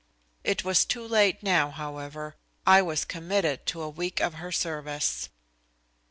[0.43, 2.35] It was too late now, however.
[2.65, 5.29] I was committed to a week of her service.